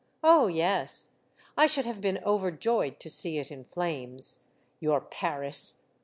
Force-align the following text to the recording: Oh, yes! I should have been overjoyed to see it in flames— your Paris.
Oh, 0.23 0.47
yes! 0.47 1.09
I 1.55 1.67
should 1.67 1.85
have 1.85 2.01
been 2.01 2.17
overjoyed 2.25 2.99
to 3.01 3.07
see 3.07 3.37
it 3.37 3.51
in 3.51 3.65
flames— 3.65 4.45
your 4.79 4.99
Paris. 4.99 5.83